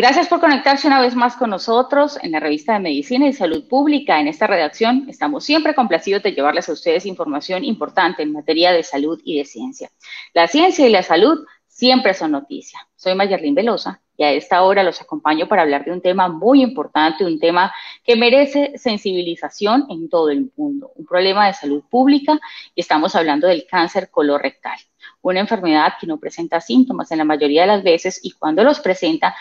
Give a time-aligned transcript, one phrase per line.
[0.00, 3.68] Gracias por conectarse una vez más con nosotros en la revista de Medicina y Salud
[3.68, 4.18] Pública.
[4.18, 8.82] En esta redacción estamos siempre complacidos de llevarles a ustedes información importante en materia de
[8.82, 9.90] salud y de ciencia.
[10.32, 12.78] La ciencia y la salud siempre son noticia.
[12.96, 16.62] Soy Mayerlin Velosa y a esta hora los acompaño para hablar de un tema muy
[16.62, 17.70] importante, un tema
[18.02, 22.40] que merece sensibilización en todo el mundo, un problema de salud pública
[22.74, 24.78] y estamos hablando del cáncer colorectal,
[25.20, 28.80] una enfermedad que no presenta síntomas en la mayoría de las veces y cuando los
[28.80, 29.36] presenta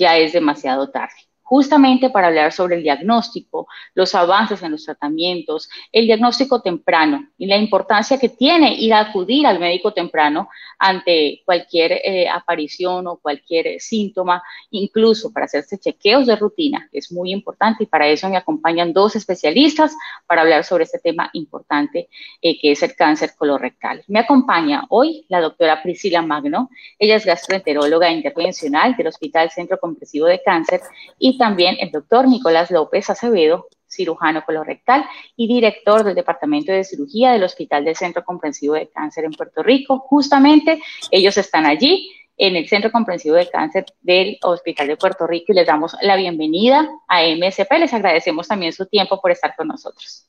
[0.00, 5.68] ya es demasiado tarde justamente para hablar sobre el diagnóstico, los avances en los tratamientos,
[5.90, 11.42] el diagnóstico temprano y la importancia que tiene ir a acudir al médico temprano ante
[11.44, 17.82] cualquier eh, aparición o cualquier síntoma, incluso para hacerse chequeos de rutina, es muy importante
[17.82, 19.96] y para eso me acompañan dos especialistas
[20.28, 22.08] para hablar sobre este tema importante
[22.42, 24.04] eh, que es el cáncer colorectal.
[24.06, 30.26] Me acompaña hoy la doctora Priscila Magno, ella es gastroenteróloga intervencional del Hospital Centro Comprensivo
[30.26, 30.80] de Cáncer
[31.18, 37.32] y también el doctor Nicolás López Acevedo, cirujano colorectal y director del Departamento de Cirugía
[37.32, 40.00] del Hospital del Centro Comprensivo de Cáncer en Puerto Rico.
[40.00, 45.46] Justamente ellos están allí en el Centro Comprensivo de Cáncer del Hospital de Puerto Rico
[45.48, 47.72] y les damos la bienvenida a MSP.
[47.78, 50.28] Les agradecemos también su tiempo por estar con nosotros.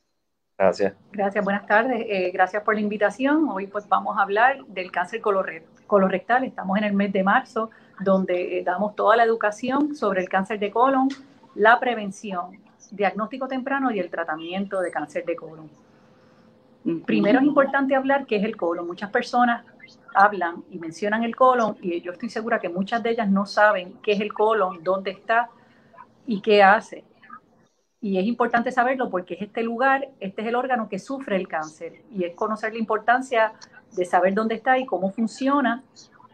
[0.57, 0.93] Gracias.
[1.11, 2.05] Gracias, buenas tardes.
[2.07, 3.49] Eh, gracias por la invitación.
[3.49, 6.45] Hoy pues vamos a hablar del cáncer colorectal.
[6.45, 7.69] Estamos en el mes de marzo
[8.03, 11.09] donde eh, damos toda la educación sobre el cáncer de colon,
[11.55, 12.59] la prevención,
[12.91, 15.69] diagnóstico temprano y el tratamiento de cáncer de colon.
[17.05, 18.87] Primero es importante hablar qué es el colon.
[18.87, 19.63] Muchas personas
[20.15, 23.93] hablan y mencionan el colon y yo estoy segura que muchas de ellas no saben
[24.01, 25.49] qué es el colon, dónde está
[26.25, 27.03] y qué hace.
[28.01, 31.47] Y es importante saberlo porque es este lugar, este es el órgano que sufre el
[31.47, 33.53] cáncer y es conocer la importancia
[33.95, 35.83] de saber dónde está y cómo funciona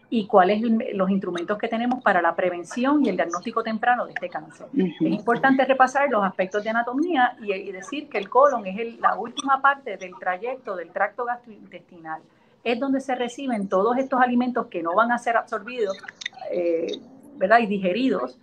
[0.09, 4.13] y cuáles son los instrumentos que tenemos para la prevención y el diagnóstico temprano de
[4.13, 4.67] este cáncer.
[4.73, 9.61] Es importante repasar los aspectos de anatomía y, decir que el colon es la última
[9.61, 12.21] parte del trayecto del tracto gastrointestinal.
[12.63, 15.97] Es donde se reciben todos estos alimentos que no van a ser absorbidos
[16.51, 16.99] eh,
[17.35, 17.59] ¿verdad?
[17.59, 18.37] y digeridos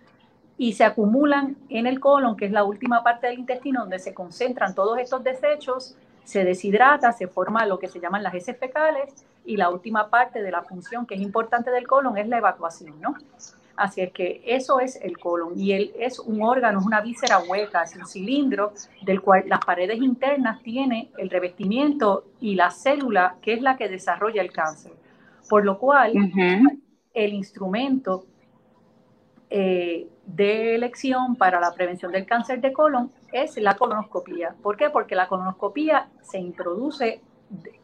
[0.56, 4.14] y se acumulan en el colon, que es la última parte del intestino donde se
[4.14, 9.24] concentran todos estos desechos, se deshidrata, se forma lo que se llaman las heces fecales
[9.44, 13.00] y la última parte de la función que es importante del colon es la evacuación,
[13.00, 13.14] ¿no?
[13.76, 17.40] Así es que eso es el colon y él es un órgano, es una víscera
[17.40, 18.72] hueca, es un cilindro
[19.02, 23.88] del cual las paredes internas tiene el revestimiento y la célula que es la que
[23.88, 24.92] desarrolla el cáncer.
[25.48, 26.12] Por lo cual,
[27.12, 28.26] el instrumento
[29.50, 34.54] eh, de elección para la prevención del cáncer de colon es la colonoscopía.
[34.62, 34.88] ¿Por qué?
[34.88, 37.20] Porque la colonoscopía se introduce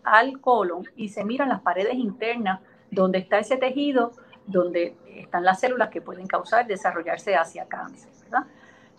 [0.05, 2.61] al colon y se miran las paredes internas
[2.91, 4.13] donde está ese tejido,
[4.47, 8.11] donde están las células que pueden causar desarrollarse hacia cáncer.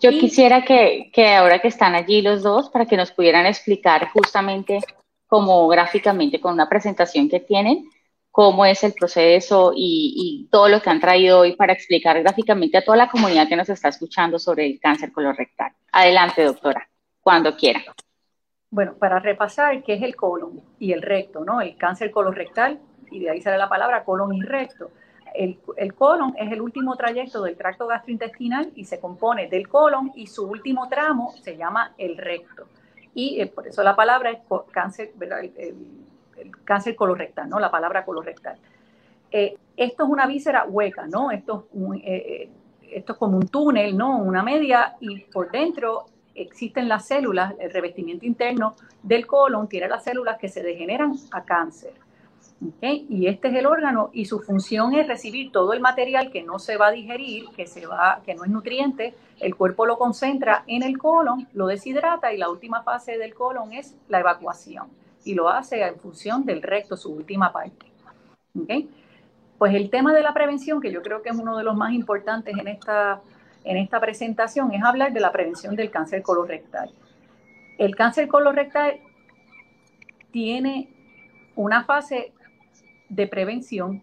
[0.00, 4.08] Yo quisiera que, que, ahora que están allí los dos, para que nos pudieran explicar
[4.10, 4.80] justamente
[5.28, 7.88] como gráficamente con una presentación que tienen,
[8.32, 12.78] cómo es el proceso y, y, todo lo que han traído hoy para explicar gráficamente
[12.78, 15.72] a toda la comunidad que nos está escuchando sobre el cáncer colorectal.
[15.92, 16.88] Adelante, doctora,
[17.20, 17.82] cuando quiera.
[18.72, 21.60] Bueno, para repasar qué es el colon y el recto, ¿no?
[21.60, 24.90] El cáncer colorectal, y de ahí sale la palabra colon y recto.
[25.34, 30.26] El, colon es el último trayecto del tracto gastrointestinal y se compone del colon y
[30.26, 32.64] su último tramo se llama el recto.
[33.14, 34.38] Y eh, por eso la palabra es
[34.70, 35.40] cáncer, ¿verdad?
[36.64, 37.60] Cáncer colorectal, ¿no?
[37.60, 38.56] La palabra colorectal.
[39.30, 41.30] Eh, esto es una víscera hueca, ¿no?
[41.30, 42.50] Esto es, eh,
[42.90, 44.16] esto es como un túnel, ¿no?
[44.16, 50.04] Una media y por dentro existen las células, el revestimiento interno del colon tiene las
[50.04, 51.94] células que se degeneran a cáncer.
[52.80, 56.60] Y este es el órgano y su función es recibir todo el material que no
[56.60, 60.62] se va a digerir, que, se va, que no es nutriente, el cuerpo lo concentra
[60.68, 64.88] en el colon, lo deshidrata y la última fase del colon es la evacuación
[65.24, 67.86] y lo hace en función del recto, su última parte.
[69.58, 71.92] Pues el tema de la prevención, que yo creo que es uno de los más
[71.92, 73.20] importantes en esta
[73.64, 76.90] en esta presentación es hablar de la prevención del cáncer colorectal.
[77.78, 79.00] El cáncer colorectal
[80.30, 80.88] tiene
[81.54, 82.32] una fase
[83.08, 84.02] de prevención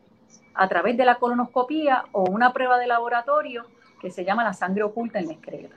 [0.54, 3.66] a través de la colonoscopía o una prueba de laboratorio
[4.00, 5.76] que se llama la sangre oculta en la excreta.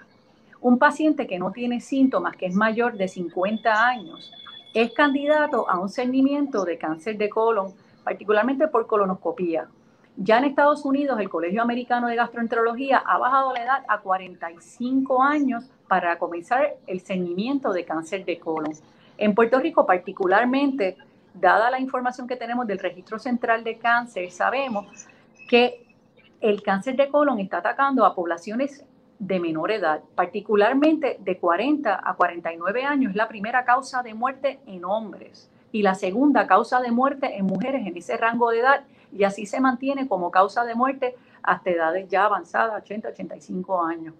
[0.61, 4.32] Un paciente que no tiene síntomas, que es mayor de 50 años,
[4.75, 7.75] es candidato a un cernimiento de cáncer de colon,
[8.05, 9.69] particularmente por colonoscopía.
[10.16, 15.22] Ya en Estados Unidos, el Colegio Americano de Gastroenterología ha bajado la edad a 45
[15.22, 18.72] años para comenzar el cernimiento de cáncer de colon.
[19.16, 20.98] En Puerto Rico, particularmente,
[21.32, 24.86] dada la información que tenemos del Registro Central de Cáncer, sabemos
[25.48, 25.86] que
[26.42, 28.84] el cáncer de colon está atacando a poblaciones
[29.18, 34.58] de menor edad, particularmente de 40 a 49 años, es la primera causa de muerte
[34.66, 38.84] en hombres y la segunda causa de muerte en mujeres en ese rango de edad
[39.12, 44.14] y así se mantiene como causa de muerte hasta edades ya avanzadas, 80, 85 años.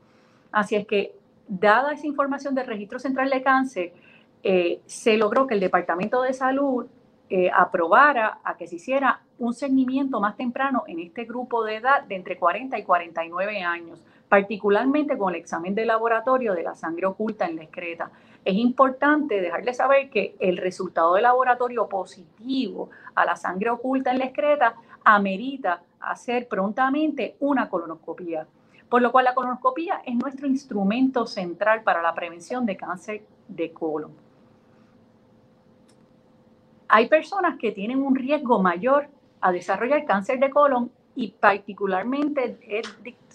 [0.51, 1.15] Así es que,
[1.49, 3.93] dada esa información del Registro Central de Cáncer,
[4.43, 6.87] eh, se logró que el Departamento de Salud
[7.31, 12.03] eh, aprobara a que se hiciera un seguimiento más temprano en este grupo de edad
[12.03, 17.05] de entre 40 y 49 años, particularmente con el examen de laboratorio de la sangre
[17.05, 18.11] oculta en la excreta.
[18.43, 24.21] Es importante dejarle saber que el resultado de laboratorio positivo a la sangre oculta en
[24.21, 24.75] la excreta
[25.05, 28.47] amerita hacer prontamente una colonoscopía.
[28.89, 33.71] Por lo cual la colonoscopía es nuestro instrumento central para la prevención de cáncer de
[33.75, 34.13] colon.
[36.89, 39.09] Hay personas que tienen un riesgo mayor
[39.43, 42.59] a desarrollar cáncer de colon y particularmente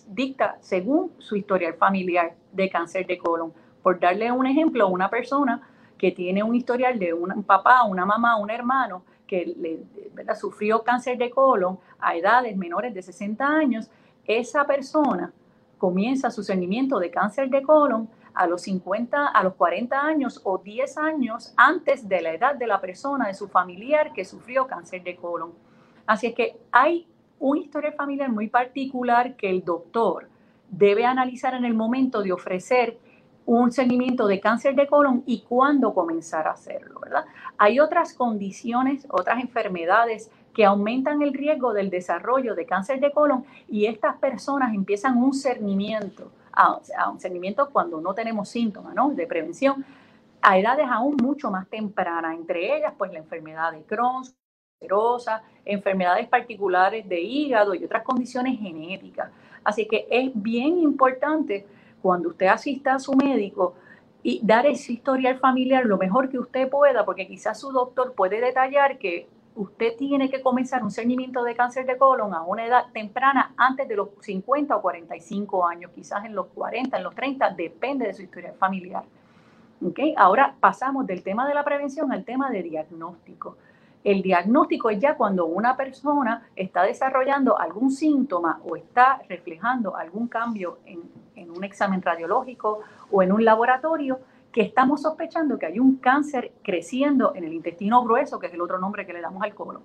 [0.08, 3.54] dicta según su historial familiar de cáncer de colon.
[3.82, 5.62] Por darle un ejemplo, una persona
[5.98, 11.18] que tiene un historial de un papá, una mamá, un hermano que le, sufrió cáncer
[11.18, 13.90] de colon a edades menores de 60 años,
[14.26, 15.34] esa persona
[15.78, 20.60] comienza su seguimiento de cáncer de colon a los 50, a los 40 años o
[20.60, 25.04] 10 años antes de la edad de la persona, de su familiar que sufrió cáncer
[25.04, 25.54] de colon.
[26.06, 27.08] Así es que hay
[27.40, 30.28] una historia familiar muy particular que el doctor
[30.70, 32.98] debe analizar en el momento de ofrecer
[33.46, 37.24] un seguimiento de cáncer de colon y cuándo comenzar a hacerlo, ¿verdad?
[37.58, 43.46] Hay otras condiciones, otras enfermedades que aumentan el riesgo del desarrollo de cáncer de colon
[43.70, 46.30] y estas personas empiezan un cernimiento,
[47.10, 49.12] un cernimiento cuando no tenemos síntomas, ¿no?
[49.12, 49.86] De prevención,
[50.42, 53.84] a edades aún mucho más tempranas, entre ellas pues la enfermedad de
[55.66, 59.32] Enfermedades particulares de hígado y otras condiciones genéticas.
[59.64, 61.66] Así que es bien importante
[62.02, 63.74] cuando usted asista a su médico
[64.22, 68.40] y dar ese historial familiar lo mejor que usted pueda, porque quizás su doctor puede
[68.40, 72.86] detallar que usted tiene que comenzar un seguimiento de cáncer de colon a una edad
[72.94, 77.50] temprana antes de los 50 o 45 años, quizás en los 40, en los 30,
[77.52, 79.04] depende de su historial familiar.
[79.84, 80.14] ¿Okay?
[80.18, 83.58] Ahora pasamos del tema de la prevención al tema de diagnóstico.
[84.04, 90.28] El diagnóstico es ya cuando una persona está desarrollando algún síntoma o está reflejando algún
[90.28, 91.02] cambio en,
[91.50, 94.20] un examen radiológico o en un laboratorio
[94.52, 98.62] que estamos sospechando que hay un cáncer creciendo en el intestino grueso, que es el
[98.62, 99.82] otro nombre que le damos al colon.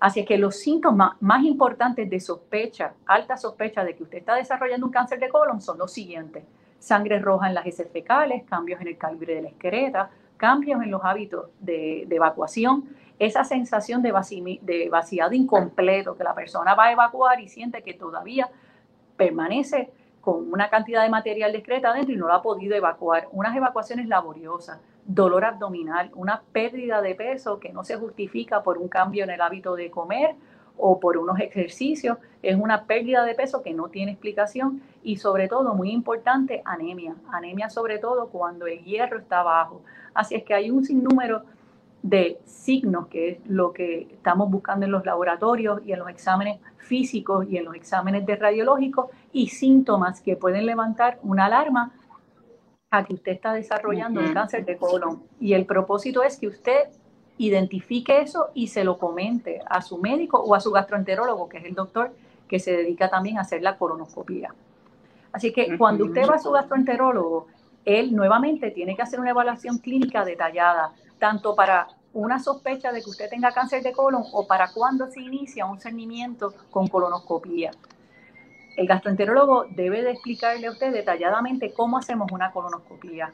[0.00, 4.86] Así que los síntomas más importantes de sospecha, alta sospecha de que usted está desarrollando
[4.86, 6.44] un cáncer de colon son los siguientes.
[6.78, 10.10] Sangre roja en las heces fecales, cambios en el calibre de la excreta,
[10.42, 12.88] cambios en los hábitos de, evacuación,
[13.20, 14.12] esa sensación de,
[14.60, 18.50] de vaciado incompleto, que la persona va a evacuar y siente que todavía
[19.16, 23.54] permanece con una cantidad de material discreta adentro y no lo ha podido evacuar, unas
[23.54, 29.22] evacuaciones laboriosas, dolor abdominal, una pérdida de peso que no se justifica por un cambio
[29.22, 30.34] en el hábito de comer
[30.84, 35.46] o por unos ejercicios, es una pérdida de peso que no tiene explicación y sobre
[35.46, 39.82] todo, muy importante, anemia, anemia sobre todo cuando el hierro está bajo.
[40.12, 41.44] Así es que hay un sinnúmero
[42.02, 46.58] de signos, que es lo que estamos buscando en los laboratorios y en los exámenes
[46.78, 51.92] físicos y en los exámenes de radiológicos, y síntomas que pueden levantar una alarma
[52.90, 55.22] a que usted está desarrollando un cáncer de colon.
[55.38, 56.88] Y el propósito es que usted
[57.38, 61.64] identifique eso y se lo comente a su médico o a su gastroenterólogo, que es
[61.64, 62.12] el doctor
[62.48, 64.54] que se dedica también a hacer la colonoscopia.
[65.32, 67.46] Así que cuando usted va a su gastroenterólogo,
[67.84, 73.10] él nuevamente tiene que hacer una evaluación clínica detallada, tanto para una sospecha de que
[73.10, 77.70] usted tenga cáncer de colon o para cuando se inicia un cernimiento con colonoscopía.
[78.76, 83.32] El gastroenterólogo debe de explicarle a usted detalladamente cómo hacemos una colonoscopía,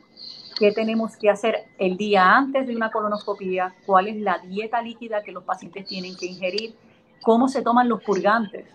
[0.58, 5.22] qué tenemos que hacer el día antes de una colonoscopía, cuál es la dieta líquida
[5.22, 6.74] que los pacientes tienen que ingerir,
[7.22, 8.66] cómo se toman los purgantes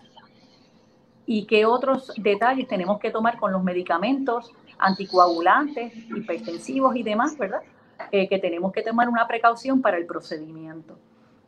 [1.26, 7.60] y qué otros detalles tenemos que tomar con los medicamentos anticoagulantes, hipertensivos y demás, ¿verdad?
[8.10, 10.98] Eh, que tenemos que tomar una precaución para el procedimiento.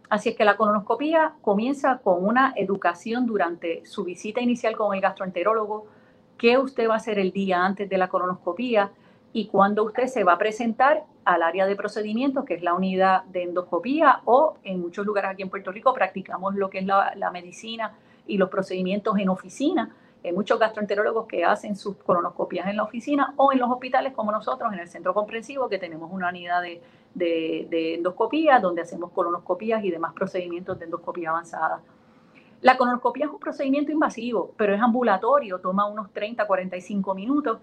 [0.09, 5.01] Así es que la colonoscopía comienza con una educación durante su visita inicial con el
[5.01, 5.87] gastroenterólogo.
[6.39, 8.93] Qué usted va a hacer el día antes de la colonoscopía
[9.37, 13.25] y cuándo usted se va a presentar al área de procedimientos, que es la unidad
[13.25, 17.31] de endoscopía, o en muchos lugares aquí en Puerto Rico practicamos lo que es la,
[17.31, 17.93] medicina
[18.27, 19.95] y los procedimientos en oficina.
[20.25, 24.33] Hay muchos gastroenterólogos que hacen sus colonoscopías en la oficina o en los hospitales como
[24.33, 26.81] nosotros, en el centro comprensivo, que tenemos una unidad de,
[27.13, 31.83] de, endoscopía, donde hacemos colonoscopías y demás procedimientos de endoscopía avanzada.
[32.63, 37.59] La colonoscopía es un procedimiento invasivo, pero es ambulatorio, toma unos 30, 45 minutos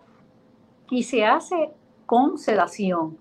[0.93, 1.71] y se hace
[2.05, 3.17] con sedación.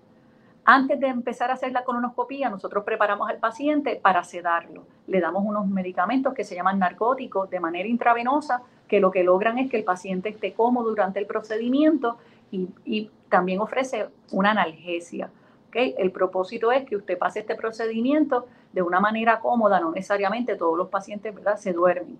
[0.63, 4.85] Antes de empezar a hacer la colonoscopía, nosotros preparamos al paciente para sedarlo.
[5.07, 9.57] Le damos unos medicamentos que se llaman narcóticos de manera intravenosa, que lo que logran
[9.57, 12.17] es que el paciente esté cómodo durante el procedimiento
[12.51, 15.31] y, también ofrece una analgesia.
[15.73, 20.77] El propósito es que usted pase este procedimiento de una manera cómoda, no necesariamente todos
[20.77, 22.19] los pacientes se duermen.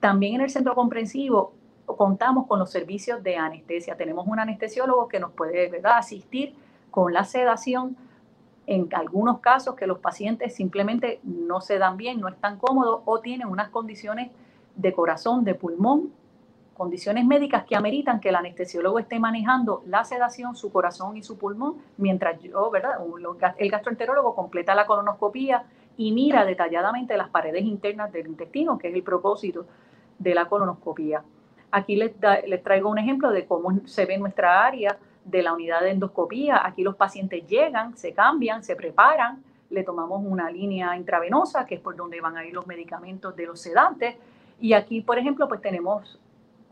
[0.00, 1.52] También en el centro comprensivo
[1.96, 3.96] contamos con los servicios de anestesia.
[3.96, 6.54] Tenemos un anestesiólogo que nos puede asistir
[6.90, 7.96] con la sedación
[8.66, 13.20] en algunos casos que los pacientes simplemente no se dan bien, no están cómodos o
[13.20, 14.30] tienen unas condiciones
[14.76, 16.12] de corazón, de pulmón
[16.80, 21.36] condiciones médicas que ameritan que el anestesiólogo esté manejando la sedación, su corazón y su
[21.36, 22.92] pulmón, mientras yo, ¿verdad?
[23.58, 25.64] El gastroenterólogo completa la colonoscopía
[25.98, 29.66] y mira detalladamente las paredes internas del intestino, que es el propósito
[30.18, 31.22] de la colonoscopía.
[31.70, 32.12] Aquí les,
[32.46, 36.66] les traigo un ejemplo de cómo se ve nuestra área de la unidad de endoscopía.
[36.66, 41.80] Aquí los pacientes llegan, se cambian, se preparan, le tomamos una línea intravenosa, que es
[41.80, 44.16] por donde van a ir los medicamentos de los sedantes.
[44.60, 46.18] Y aquí, por ejemplo, pues tenemos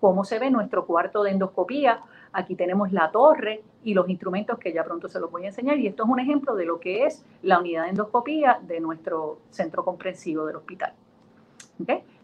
[0.01, 2.01] cómo se ve nuestro cuarto de endoscopía.
[2.33, 5.79] Aquí tenemos la torre y los instrumentos que ya pronto se los voy a enseñar.
[5.79, 9.39] Y esto es un ejemplo de lo que es la unidad de endoscopía de nuestro
[9.51, 10.93] centro comprensivo del hospital.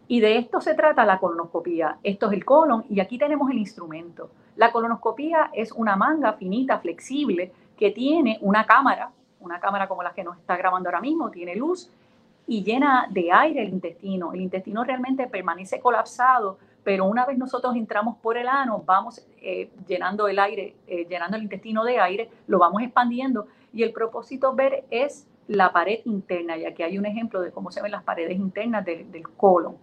[0.07, 1.97] Y de esto se trata la colonoscopía.
[2.03, 4.29] Esto es el colon y aquí tenemos el instrumento.
[4.55, 10.13] La colonoscopía es una manga finita, flexible, que tiene una cámara, una cámara como la
[10.13, 11.89] que nos está grabando ahora mismo, tiene luz
[12.47, 14.33] y llena de aire el intestino.
[14.33, 19.71] El intestino realmente permanece colapsado pero una vez nosotros entramos por el ano, vamos eh,
[19.87, 24.53] llenando el aire, eh, llenando el intestino de aire, lo vamos expandiendo y el propósito
[24.53, 28.03] ver es la pared interna, y aquí hay un ejemplo de cómo se ven las
[28.03, 29.75] paredes internas del colon.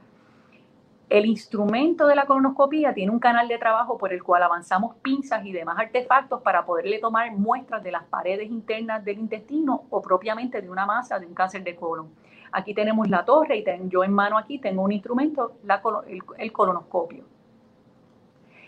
[1.12, 5.44] El instrumento de la colonoscopía tiene un canal de trabajo por el cual avanzamos pinzas
[5.44, 10.62] y demás artefactos para poderle tomar muestras de las paredes internas del intestino o propiamente
[10.62, 12.08] de una masa de un cáncer de colon.
[12.50, 15.52] Aquí tenemos la torre y yo en mano aquí tengo un instrumento,
[16.38, 17.24] el, colonoscopio.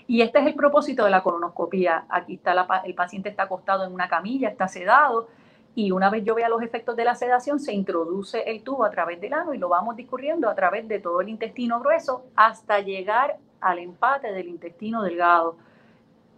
[0.06, 2.04] Y este es el propósito de la colonoscopia.
[2.10, 5.28] Aquí está el paciente está acostado en una camilla, está sedado
[5.74, 8.90] y una vez yo vea los efectos de la sedación, se introduce el tubo a
[8.90, 12.80] través del ano y lo vamos discurriendo a través de todo el intestino grueso hasta
[12.80, 15.56] llegar al empate del intestino delgado.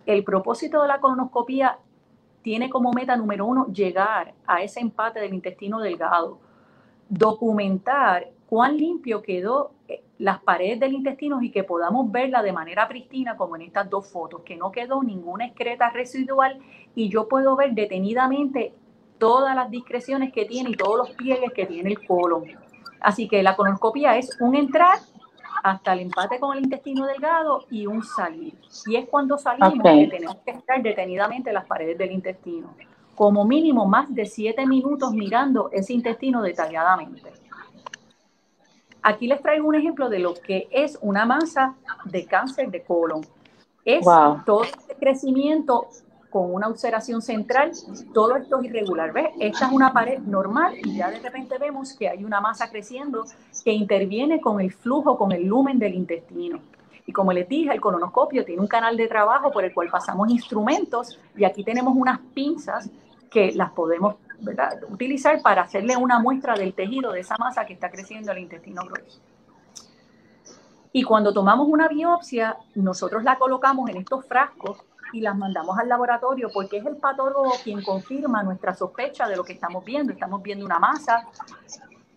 [0.07, 1.79] El propósito de la colonoscopia
[2.43, 6.39] tiene como meta número uno llegar a ese empate del intestino delgado
[7.09, 12.89] documentar cuán limpio quedó eh, las paredes del intestino y que podamos verla de manera
[12.89, 16.59] pristina como en estas dos fotos, que no quedó ninguna excreta residual
[16.95, 18.73] y yo puedo ver detenidamente
[19.19, 22.45] todas las discreciones que tiene y todos los pliegues que tiene el colon.
[23.01, 24.99] Así que la colonoscopia es un entrar
[25.63, 28.55] hasta el empate con el intestino delgado y un salir.
[28.87, 32.75] Y es cuando salimos que tenemos que estar detenidamente las paredes del intestino
[33.17, 37.33] como mínimo más de siete minutos mirando ese intestino detalladamente.
[39.03, 43.23] Aquí les traigo un ejemplo de lo que es una masa de cáncer de colon.
[43.85, 44.05] Es
[44.45, 45.89] todo este crecimiento
[46.31, 47.73] con una ulceración central,
[48.13, 49.13] todo esto es irregular.
[49.13, 49.29] ¿Ves?
[49.39, 53.25] Esta es una pared normal y ya de repente vemos que hay una masa creciendo
[53.65, 56.61] que interviene con el flujo, con el lumen del intestino.
[57.07, 60.29] Y como les dije, el colonoscopio tiene un canal de trabajo por el cual pasamos
[60.29, 62.91] instrumentos y aquí tenemos unas pinzas
[63.31, 64.17] que las podemos
[64.91, 68.83] utilizar para hacerle una muestra del tejido de esa masa que está creciendo el intestino
[68.85, 69.21] grueso.
[70.93, 74.79] Y cuando tomamos una biopsia, nosotros la colocamos en estos frascos
[75.13, 79.45] y las mandamos al laboratorio porque es el patólogo quien confirma nuestra sospecha de lo
[79.45, 80.13] que estamos viendo.
[80.13, 81.27] Estamos viendo una masa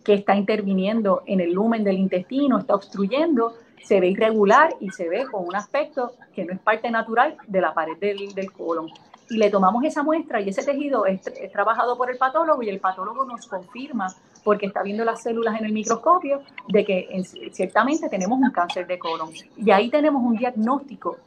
[0.04, 3.54] que está interviniendo en el lumen del intestino, está obstruyendo,
[3.84, 7.60] se ve irregular y se ve con un aspecto que no es parte natural de
[7.60, 8.90] la pared del, del colon
[9.30, 12.80] y le tomamos esa muestra y ese tejido es, trabajado por el patólogo y el
[12.80, 14.08] patólogo nos confirma,
[14.42, 18.98] porque está viendo las células en el microscopio, de que ciertamente tenemos un cáncer de
[18.98, 19.30] colon.
[19.56, 21.18] Y ahí tenemos un diagnóstico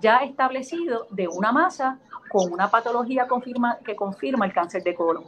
[0.00, 1.98] ya establecido de una masa
[2.28, 5.24] con una patología confirma, que confirma el cáncer de colon.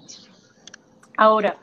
[1.16, 1.56] Ahora,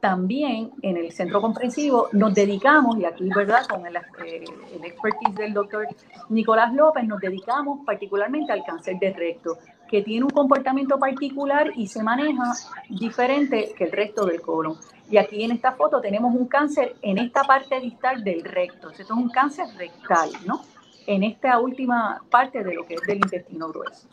[0.00, 3.66] también en el centro comprensivo nos dedicamos, y aquí, ¿verdad?
[3.68, 4.44] Con el, eh,
[4.74, 5.86] el expertise del doctor
[6.30, 9.58] Nicolás López, nos dedicamos particularmente al cáncer de recto,
[9.88, 12.54] que tiene un comportamiento particular y se maneja
[12.88, 14.76] diferente que el resto del colon.
[15.10, 18.90] Y aquí en esta foto tenemos un cáncer en esta parte distal del recto.
[18.90, 20.62] Esto es un cáncer rectal, ¿no?
[21.06, 24.08] En esta última parte de lo que es del intestino grueso.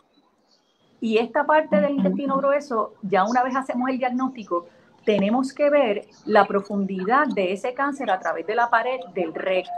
[1.00, 4.66] Y esta parte del intestino grueso, ya una vez hacemos el diagnóstico,
[5.04, 9.72] tenemos que ver la profundidad de ese cáncer a través de la pared del recto.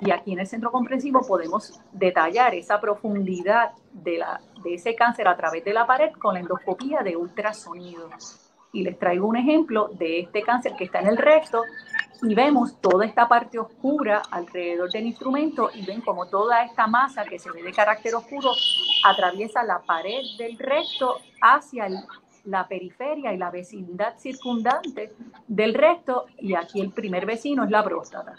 [0.00, 5.28] Y aquí en el centro comprensivo podemos detallar esa profundidad de, la, de ese cáncer
[5.28, 8.08] a través de la pared con la endoscopía de ultrasonido.
[8.72, 11.62] Y les traigo un ejemplo de este cáncer que está en el recto
[12.22, 17.24] y vemos toda esta parte oscura alrededor del instrumento y ven como toda esta masa
[17.24, 18.50] que se ve de carácter oscuro
[19.04, 21.88] atraviesa la pared del recto hacia
[22.44, 25.12] la periferia y la vecindad circundante
[25.46, 28.34] del recto y aquí el primer vecino es la próstata.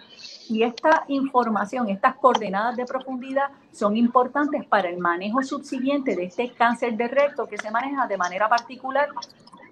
[0.50, 6.52] Y esta información, estas coordenadas de profundidad son importantes para el manejo subsiguiente de este
[6.52, 9.10] cáncer de recto que se maneja de manera particular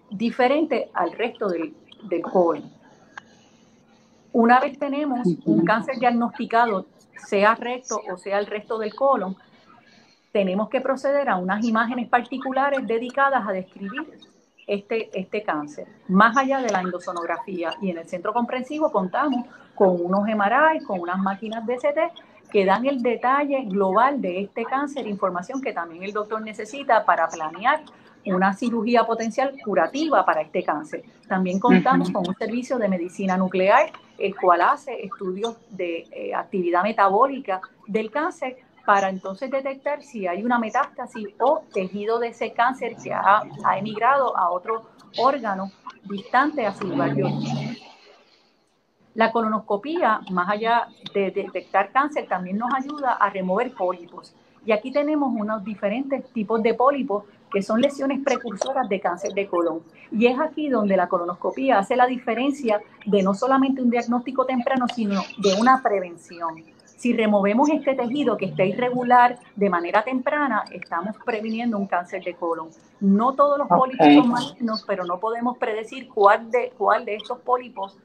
[0.09, 2.78] diferente al resto del, del colon.
[4.31, 6.85] Una vez tenemos un cáncer diagnosticado,
[7.27, 9.35] sea recto o sea el resto del colon,
[10.31, 14.19] tenemos que proceder a unas imágenes particulares dedicadas a describir
[14.67, 17.71] este, este cáncer, más allá de la endosonografía.
[17.81, 22.85] Y en el centro comprensivo contamos con unos MRI, con unas máquinas DCT que dan
[22.85, 27.81] el detalle global de este cáncer, información que también el doctor necesita para planear
[28.25, 31.03] una cirugía potencial curativa para este cáncer.
[31.27, 36.83] También contamos con un servicio de medicina nuclear, el cual hace estudios de eh, actividad
[36.83, 42.95] metabólica del cáncer para entonces detectar si hay una metástasis o tejido de ese cáncer
[42.95, 43.43] que ha,
[43.77, 45.71] emigrado a otro órgano
[46.05, 47.77] distante a su lugar de origen.
[49.13, 54.33] La colonoscopía, más allá de detectar cáncer, también nos ayuda a remover pólipos.
[54.65, 59.47] Y aquí tenemos unos diferentes tipos de pólipos que son lesiones precursoras de cáncer de
[59.47, 59.81] colon.
[60.11, 64.85] Y es aquí donde la colonoscopía hace la diferencia de no solamente un diagnóstico temprano,
[64.93, 66.63] sino de una prevención.
[66.99, 72.33] Si removemos este tejido que está irregular de manera temprana, estamos previniendo un cáncer de
[72.33, 72.71] colon.
[72.99, 77.39] No todos los pólipos son malignos, pero no podemos predecir cuál de, cuál de estos
[77.39, 77.97] pólipos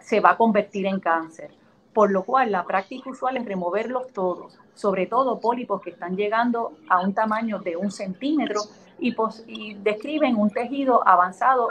[0.00, 1.50] se va a convertir en cáncer.
[1.92, 6.74] Por lo cual, la práctica usual es removerlos todos, sobre todo pólipos que están llegando
[6.88, 8.60] a un tamaño de un centímetro
[8.98, 9.14] y,
[9.46, 11.68] y describen un tejido avanzado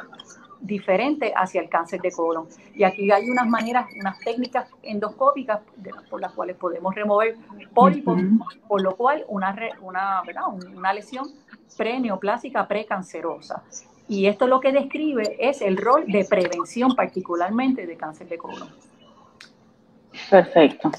[0.59, 2.47] diferente hacia el cáncer de colon.
[2.73, 5.61] Y aquí hay unas maneras, unas técnicas endoscópicas
[6.09, 7.35] por las cuales podemos remover
[7.73, 8.19] pólipos,
[8.67, 10.21] por lo cual una, una,
[10.75, 11.25] una lesión
[11.77, 13.63] preneoplásica precancerosa.
[14.07, 18.69] Y esto lo que describe es el rol de prevención particularmente de cáncer de colon.
[20.29, 20.91] Perfecto.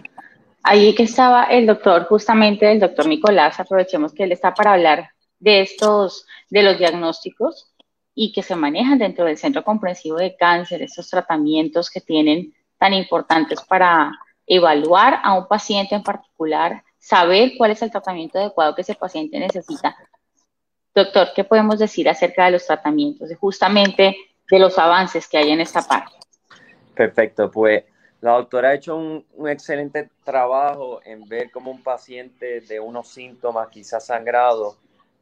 [0.62, 5.10] Ahí que estaba el doctor, justamente el doctor Nicolás, aprovechemos que él está para hablar
[5.38, 7.72] de estos, de los diagnósticos
[8.14, 12.94] y que se manejan dentro del Centro Comprensivo de Cáncer, estos tratamientos que tienen tan
[12.94, 14.10] importantes para
[14.46, 19.38] evaluar a un paciente en particular, saber cuál es el tratamiento adecuado que ese paciente
[19.38, 19.96] necesita.
[20.94, 24.16] Doctor, ¿qué podemos decir acerca de los tratamientos, justamente
[24.50, 26.12] de los avances que hay en esta parte?
[26.94, 27.84] Perfecto, pues
[28.22, 33.08] la doctora ha hecho un, un, excelente trabajo en ver cómo un paciente de unos
[33.08, 34.78] síntomas quizás sangrados,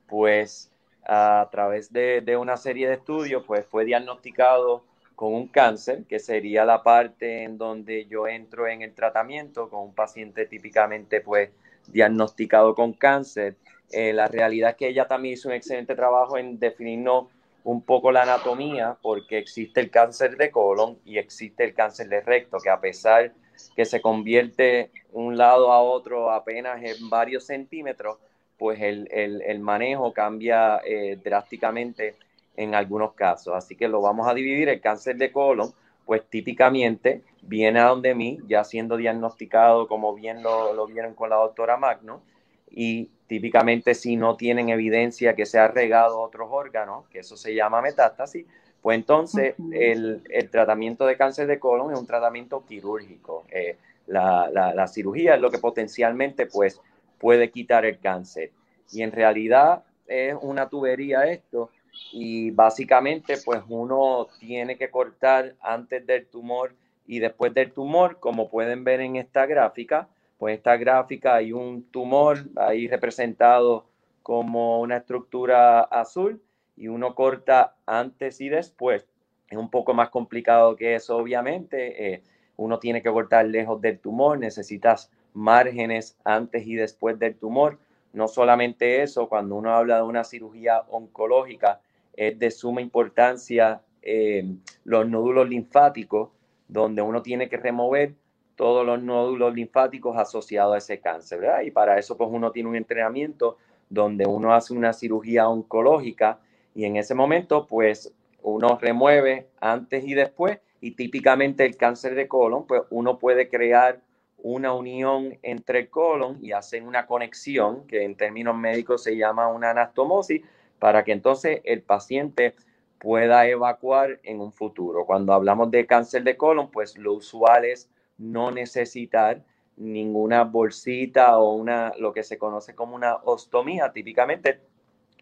[0.06, 0.70] pues
[1.06, 6.64] a través de, una serie de estudios, pues fue diagnosticado con un cáncer, que sería
[6.64, 11.50] la parte en donde yo entro en el tratamiento con un paciente típicamente pues
[11.88, 13.56] diagnosticado con cáncer.
[13.90, 17.26] Eh, la realidad es que ella también hizo un excelente trabajo en definirnos
[17.64, 22.20] un poco la anatomía, porque existe el cáncer de colon y existe el cáncer de
[22.20, 23.32] recto, que a pesar
[23.74, 28.18] que se convierte un lado a otro apenas en varios centímetros,
[28.58, 32.16] pues el, manejo cambia eh, drásticamente
[32.56, 33.54] en algunos casos.
[33.54, 34.68] Así que lo vamos a dividir.
[34.68, 35.72] El cáncer de colon,
[36.04, 41.36] pues típicamente viene a donde mí, ya siendo diagnosticado, como bien lo, vieron con la
[41.36, 42.22] doctora Magno,
[42.70, 47.36] y típicamente si no tienen evidencia que se ha regado a otros órganos, que eso
[47.36, 48.46] se llama metástasis,
[48.82, 53.44] pues entonces el, tratamiento de cáncer de colon es un tratamiento quirúrgico.
[53.50, 56.80] Eh, la, la, cirugía es lo que potencialmente pues
[57.24, 58.50] puede quitar el cáncer.
[58.92, 61.70] Y en realidad es una tubería esto
[62.12, 66.74] y básicamente pues uno tiene que cortar antes del tumor
[67.06, 70.06] y después del tumor, como pueden ver en esta gráfica,
[70.36, 73.86] pues esta gráfica hay un tumor ahí representado
[74.22, 76.42] como una estructura azul
[76.76, 79.06] y uno corta antes y después.
[79.48, 82.12] es un poco más complicado que eso, obviamente.
[82.12, 82.22] Eh,
[82.58, 87.78] uno tiene que cortar lejos del tumor, necesitas márgenes antes y después del tumor.
[88.12, 91.80] No solamente eso, cuando uno habla de una cirugía oncológica,
[92.14, 94.44] es de suma importancia eh,
[94.84, 96.30] los nódulos linfáticos,
[96.68, 98.14] donde uno tiene que remover
[98.56, 101.40] todos los nódulos linfáticos asociados a ese cáncer.
[101.64, 106.38] Y para eso, pues uno tiene un entrenamiento donde uno hace una cirugía oncológica
[106.74, 112.28] y en ese momento, pues uno remueve antes y después y típicamente el cáncer de
[112.28, 114.00] colon, pues uno puede crear
[114.44, 119.48] una unión entre el colon y hacen una conexión que en términos médicos se llama
[119.48, 120.42] una anastomosis
[120.78, 122.54] para que entonces el paciente
[122.98, 125.06] pueda evacuar en un futuro.
[125.06, 129.42] Cuando hablamos de cáncer de colon, pues lo usual es no necesitar
[129.78, 133.92] ninguna bolsita o una lo que se conoce como una ostomía.
[133.92, 134.60] Típicamente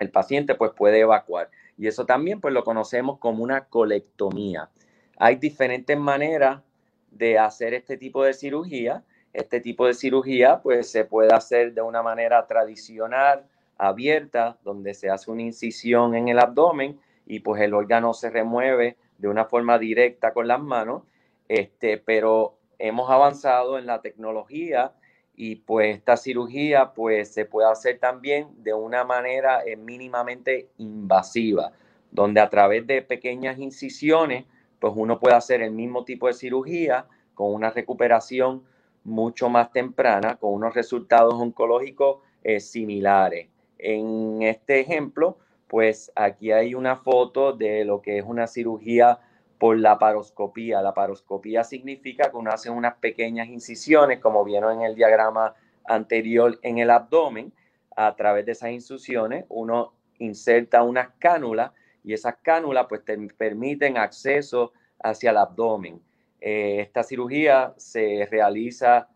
[0.00, 4.68] el paciente pues puede evacuar y eso también pues lo conocemos como una colectomía.
[5.16, 6.60] Hay diferentes maneras
[7.12, 11.82] de hacer este tipo de cirugía este tipo de cirugía pues se puede hacer de
[11.82, 13.46] una manera tradicional,
[13.78, 18.96] abierta, donde se hace una incisión en el abdomen y pues el órgano se remueve
[19.18, 21.04] de una forma directa con las manos,
[21.48, 24.92] este, pero hemos avanzado en la tecnología
[25.34, 31.72] y pues esta cirugía pues se puede hacer también de una manera eh, mínimamente invasiva,
[32.10, 34.44] donde a través de pequeñas incisiones
[34.78, 38.64] pues uno puede hacer el mismo tipo de cirugía con una recuperación
[39.04, 43.48] mucho más temprana con unos resultados oncológicos eh, similares.
[43.78, 45.38] En este ejemplo,
[45.68, 49.18] pues aquí hay una foto de lo que es una cirugía
[49.58, 50.82] por la paroscopía.
[50.82, 56.58] La paroscopía significa que uno hace unas pequeñas incisiones, como vieron en el diagrama anterior,
[56.62, 57.52] en el abdomen.
[57.94, 63.98] A través de esas incisiones, uno inserta unas cánulas y esas cánulas pues te permiten
[63.98, 66.00] acceso hacia el abdomen.
[66.44, 69.08] Eh, esta cirugía se realiza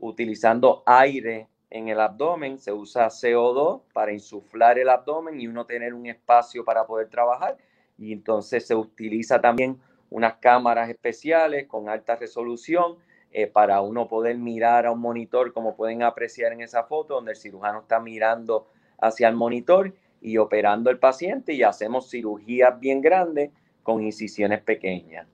[0.00, 5.94] utilizando aire en el abdomen, se usa CO2 para insuflar el abdomen y uno tener
[5.94, 7.56] un espacio para poder trabajar.
[7.96, 12.96] Y entonces se utiliza también unas cámaras especiales con alta resolución
[13.32, 17.32] eh, para uno poder mirar a un monitor, como pueden apreciar en esa foto, donde
[17.32, 18.68] el cirujano está mirando
[19.00, 25.33] hacia el monitor y operando el paciente y hacemos cirugías bien grandes con incisiones pequeñas.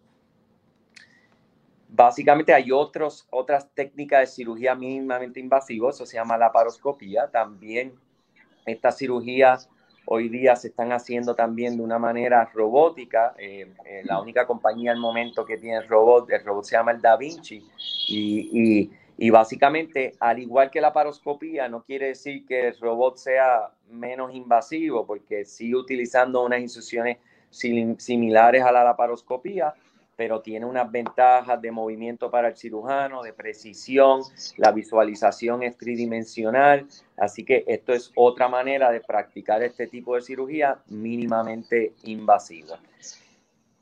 [1.93, 7.29] Básicamente hay otros, otras técnicas de cirugía mínimamente invasiva, eso se llama la paroscopía.
[7.29, 7.95] También
[8.65, 9.69] estas cirugías
[10.13, 13.35] hoy día se están haciendo también de una manera robótica.
[13.39, 17.01] Eh, eh, la única compañía al momento que tiene robot, el robot se llama el
[17.01, 17.65] Da Vinci.
[18.09, 23.71] Y, y, básicamente, al igual que la paroscopía, no quiere decir que el robot sea
[23.89, 27.19] menos invasivo, porque sigue utilizando unas instrucciones
[27.51, 29.75] similares a la laparoscopía,
[30.21, 34.21] pero tiene unas ventajas de movimiento para el cirujano, de precisión,
[34.59, 40.21] la visualización es tridimensional, así que esto es otra manera de practicar este tipo de
[40.21, 42.79] cirugía mínimamente invasiva.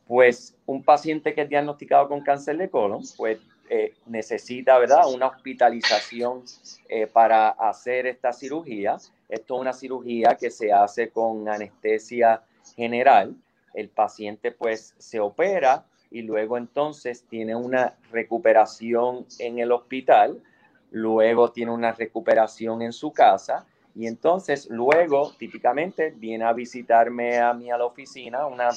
[0.07, 5.27] Pues un paciente que es diagnosticado con cáncer de colon, pues eh, necesita, ¿verdad?, una
[5.27, 6.45] hospitalización
[6.89, 8.97] eh, para hacer esta cirugía.
[9.29, 12.43] Esto es una cirugía que se hace con anestesia
[12.77, 13.35] general.
[13.75, 20.43] El paciente pues se opera y luego entonces tiene una recuperación en el hospital,
[20.91, 27.53] luego tiene una recuperación en su casa y entonces luego típicamente viene a visitarme a
[27.53, 28.71] mí a la oficina, una,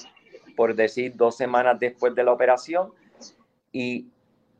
[0.55, 2.91] por decir, dos semanas después de la operación
[3.71, 4.07] y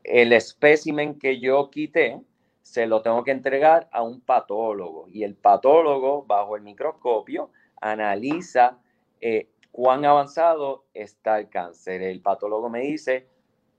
[0.04, 2.20] el espécimen que yo quité
[2.62, 8.78] se lo tengo que entregar a un patólogo y el patólogo bajo el microscopio analiza
[9.20, 12.02] eh, cuán avanzado está el cáncer.
[12.02, 13.26] El patólogo me dice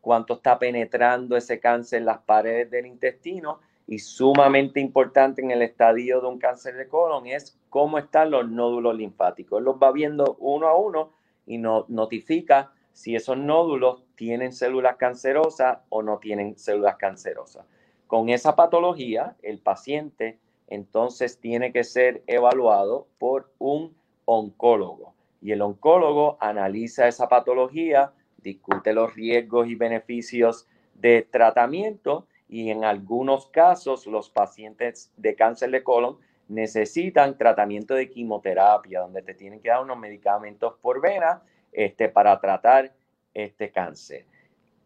[0.01, 5.61] cuánto está penetrando ese cáncer en las paredes del intestino y sumamente importante en el
[5.61, 9.59] estadio de un cáncer de colon es cómo están los nódulos linfáticos.
[9.59, 11.11] Él los va viendo uno a uno
[11.45, 17.65] y nos notifica si esos nódulos tienen células cancerosas o no tienen células cancerosas.
[18.07, 25.61] Con esa patología, el paciente entonces tiene que ser evaluado por un oncólogo y el
[25.61, 34.07] oncólogo analiza esa patología, discute los riesgos y beneficios de tratamiento y en algunos casos
[34.07, 39.83] los pacientes de cáncer de colon necesitan tratamiento de quimioterapia, donde te tienen que dar
[39.83, 41.41] unos medicamentos por vena
[41.73, 42.93] este, para tratar
[43.33, 44.25] este cáncer.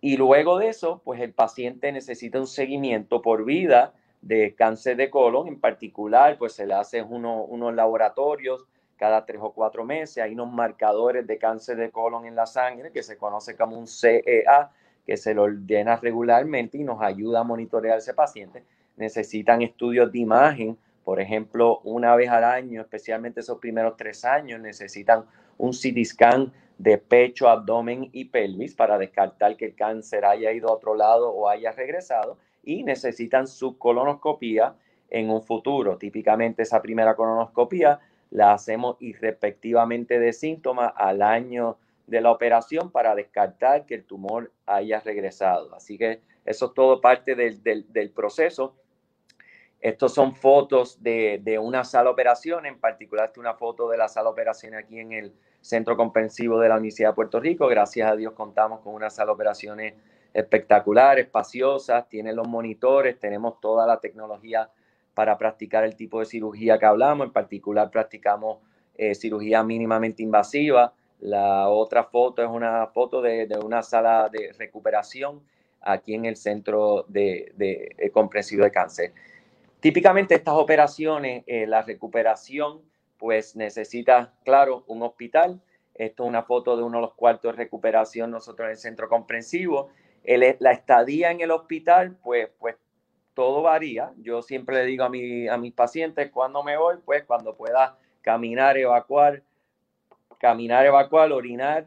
[0.01, 5.11] Y luego de eso, pues el paciente necesita un seguimiento por vida de cáncer de
[5.11, 8.65] colon, en particular, pues se le hacen unos laboratorios
[8.97, 10.23] cada tres o cuatro meses.
[10.23, 13.87] Hay unos marcadores de cáncer de colon en la sangre que se conoce como un
[13.87, 14.71] CEA,
[15.05, 18.63] que se lo ordena regularmente y nos ayuda a monitorear ese paciente.
[18.97, 24.59] Necesitan estudios de imagen, por ejemplo, una vez al año, especialmente esos primeros tres años,
[24.59, 25.23] necesitan
[25.57, 30.69] un CT scan de pecho, abdomen y pelvis para descartar que el cáncer haya ido
[30.69, 34.75] a otro lado o haya regresado y necesitan su colonoscopía
[35.09, 35.97] en un futuro.
[35.97, 43.15] Típicamente esa primera colonoscopía la hacemos irrespectivamente de síntomas al año de la operación para
[43.15, 45.75] descartar que el tumor haya regresado.
[45.75, 48.75] Así que eso es todo parte del, del, proceso.
[49.81, 54.29] Estos son fotos de, de, una sala operación, en particular una foto de la sala
[54.29, 57.67] operación aquí en el Centro Comprensivo de la Universidad de Puerto Rico.
[57.67, 59.93] Gracias a Dios contamos con una sala de operaciones
[60.33, 64.69] espectacular, espaciosa, tiene los monitores, tenemos toda la tecnología
[65.17, 67.25] para practicar el tipo de cirugía que hablamos.
[67.25, 68.59] En particular, practicamos
[68.95, 70.93] eh, cirugía mínimamente invasiva.
[71.21, 75.41] La otra foto es una foto de, una sala de recuperación
[75.81, 79.11] aquí en el centro de, de, de comprensivo de cáncer.
[79.79, 82.83] Típicamente estas operaciones, eh, la recuperación,
[83.17, 85.59] pues necesita, claro, un hospital.
[85.95, 89.09] Esto es una foto de uno de los cuartos de recuperación nosotros en el centro
[89.09, 89.89] comprensivo.
[90.23, 92.75] la estadía en el hospital, pues, pues
[93.37, 94.13] todo varía.
[94.17, 96.95] Yo siempre le digo a, mi, a mis pacientes, cuando me voy?
[97.05, 99.43] Pues cuando pueda caminar, evacuar,
[100.39, 101.85] caminar, evacuar, orinar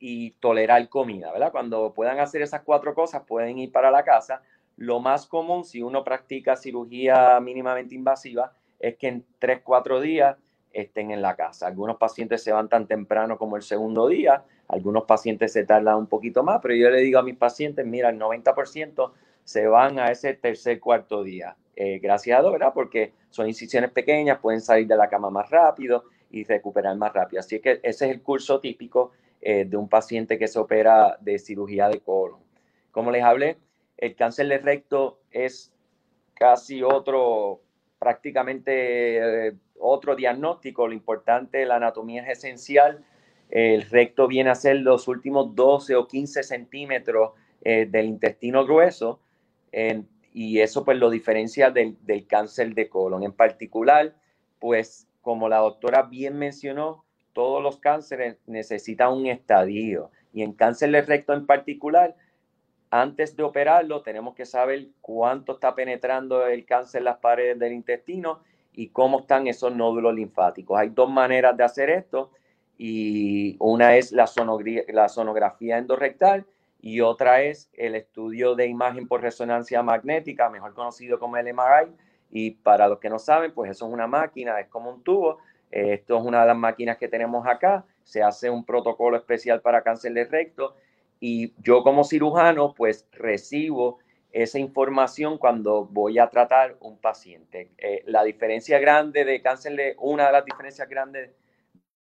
[0.00, 1.52] y tolerar comida, ¿verdad?
[1.52, 4.42] Cuando puedan hacer esas cuatro cosas, pueden ir para la casa.
[4.76, 10.36] Lo más común, si uno practica cirugía mínimamente invasiva, es que en tres, cuatro días
[10.72, 11.68] estén en la casa.
[11.68, 16.08] Algunos pacientes se van tan temprano como el segundo día, algunos pacientes se tardan un
[16.08, 19.12] poquito más, pero yo le digo a mis pacientes, mira, el 90%
[19.48, 21.56] se van a ese tercer, cuarto día.
[21.74, 22.72] Eh, gracias a Dios, ¿verdad?
[22.74, 27.40] Porque son incisiones pequeñas, pueden salir de la cama más rápido y recuperar más rápido.
[27.40, 31.38] Así que ese es el curso típico eh, de un paciente que se opera de
[31.38, 32.40] cirugía de colon.
[32.90, 33.56] Como les hablé,
[33.96, 35.72] el cáncer de recto es
[36.34, 37.62] casi otro,
[37.98, 40.86] prácticamente eh, otro diagnóstico.
[40.86, 43.02] Lo importante, la anatomía es esencial.
[43.48, 49.20] El recto viene a ser los últimos 12 o 15 centímetros del intestino grueso
[50.32, 53.22] y eso pues lo diferencia del, del, cáncer de colon.
[53.22, 54.14] En particular,
[54.58, 60.10] pues como la doctora bien mencionó, todos los cánceres necesitan un estadio.
[60.32, 62.16] Y en cáncer de recto en particular,
[62.90, 67.72] antes de operarlo, tenemos que saber cuánto está penetrando el cáncer en las paredes del
[67.72, 68.40] intestino
[68.72, 70.78] y cómo están esos nódulos linfáticos.
[70.78, 72.30] Hay dos maneras de hacer esto
[72.78, 74.30] y una es la,
[74.88, 76.46] la sonografía endorrectal
[76.80, 81.92] y otra es el estudio de imagen por resonancia magnética, mejor conocido como el MRI.
[82.30, 85.38] Y para los que no saben, pues eso es una máquina, es como un tubo.
[85.70, 87.84] Esto es una de las máquinas que tenemos acá.
[88.04, 90.76] Se hace un protocolo especial para cáncer de recto
[91.20, 93.98] y yo como cirujano, pues recibo
[94.30, 97.72] esa información cuando voy a tratar un paciente.
[97.78, 101.30] Eh, la diferencia grande de cáncer de, una de las diferencias grandes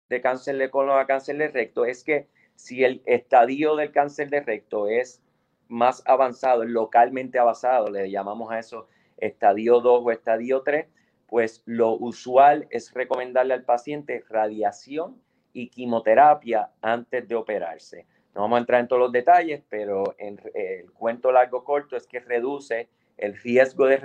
[0.09, 4.31] de cáncer de colon a cáncer de recto es que si el estadio del cáncer
[4.31, 5.23] de recto es
[5.69, 10.87] más avanzado, localmente avanzado, le llamamos a eso estadio 2 o estadio 3,
[11.27, 15.21] pues lo usual es recomendarle al paciente radiación
[15.53, 18.07] y quimioterapia antes de operarse.
[18.35, 22.07] No vamos a entrar en todos los detalles, pero en, el cuento largo corto es
[22.07, 23.99] que reduce el riesgo de,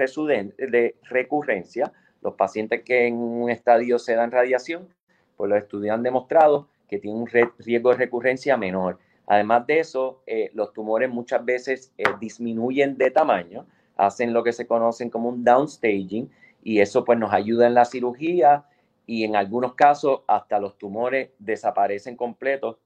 [0.57, 1.91] de recurrencia.
[2.21, 4.87] Los pacientes que en un estadio se dan radiación,
[5.35, 8.99] pues los estudios han demostrado que tiene un riesgo de recurrencia menor.
[9.27, 14.53] Además de eso, eh, los tumores muchas veces eh, disminuyen de tamaño, hacen lo que
[14.53, 16.29] se conocen como un downstaging
[16.63, 18.65] y eso pues nos ayuda en la cirugía
[19.05, 22.77] y en algunos casos hasta los tumores desaparecen completos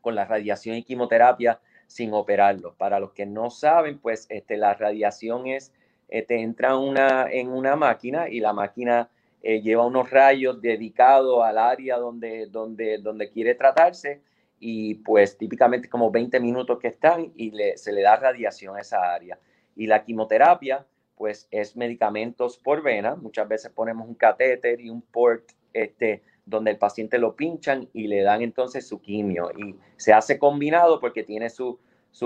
[0.00, 2.74] con la radiación y quimioterapia sin operarlos.
[2.76, 5.72] Para los que no saben, pues este, la radiación es,
[6.08, 9.10] eh, te entra una, en una máquina y la máquina
[9.46, 14.22] eh, lleva unos rayos dedicados al área donde, donde, donde quiere tratarse
[14.58, 19.12] y pues típicamente como 20 minutos que están y se le da radiación a esa
[19.12, 19.38] área.
[19.76, 25.02] Y la quimioterapia pues es medicamentos por vena, muchas veces ponemos un catéter y un
[25.02, 29.50] port este, donde el paciente lo pinchan y le dan entonces su quimio.
[29.58, 31.76] Y se hace combinado porque tiene sus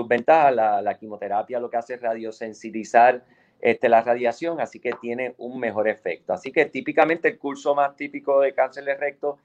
[0.07, 3.25] ventajas, la, la quimioterapia lo que hace es radiosensibilizar
[3.59, 6.33] este, la radiación, así que tiene un mejor efecto.
[6.33, 9.37] Así que típicamente el curso más típico de cáncer de recto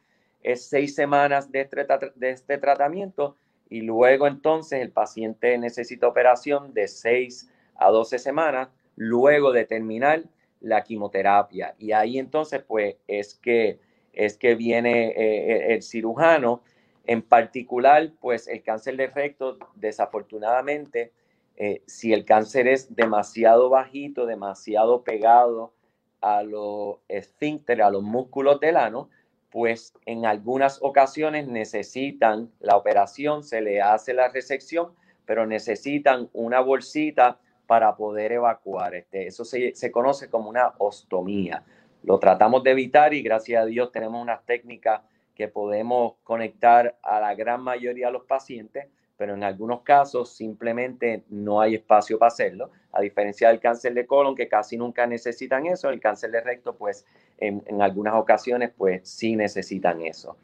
[0.42, 1.86] es seis semanas de este,
[2.20, 3.36] este tratamiento
[3.68, 10.22] y luego entonces el paciente necesita operación de seis a 12 semanas luego de terminar
[10.60, 11.74] la quimioterapia.
[11.78, 13.78] Y ahí entonces pues es que
[14.12, 16.62] es que viene eh, el cirujano.
[17.06, 21.12] En particular, pues el cáncer de recto, desafortunadamente,
[21.56, 25.72] eh, si el cáncer es demasiado bajito, demasiado pegado
[26.20, 29.08] a los esfínteres, a los músculos del ano,
[29.50, 34.94] pues en algunas ocasiones necesitan la operación, se le hace la resección,
[35.26, 38.94] pero necesitan una bolsita para poder evacuar.
[38.96, 41.62] Este, eso se, se conoce como una ostomía.
[42.02, 45.02] Lo tratamos de evitar y gracias a Dios tenemos unas técnicas
[45.34, 51.22] que podemos conectar a la gran mayoría de los pacientes pero en algunos casos simplemente
[51.28, 55.66] no hay espacio para hacerlo, a diferencia del cáncer de colon, que casi nunca necesitan
[55.66, 57.04] eso, el cáncer de recto, pues
[57.38, 60.36] en, algunas ocasiones, pues sí necesitan eso.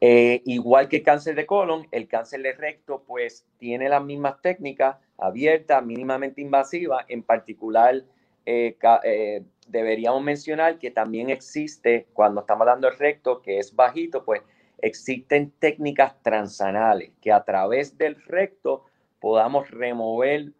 [0.00, 4.40] Eh, igual que el cáncer de colon, el cáncer de recto, pues tiene las mismas
[4.40, 8.02] técnicas, abierta, mínimamente invasiva, en particular
[8.46, 14.24] eh, eh, deberíamos mencionar que también existe, cuando estamos hablando del recto, que es bajito,
[14.24, 14.42] pues
[14.82, 18.84] existen técnicas transanales que a través del recto
[19.20, 20.52] podamos remover